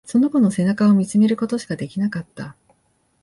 [0.03, 2.55] その子の背中を見つめることしかできなかった。